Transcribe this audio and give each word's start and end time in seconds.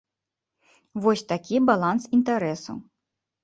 Вось 1.03 1.23
такі 1.33 1.55
баланс 1.73 2.11
інтарэсаў. 2.21 2.85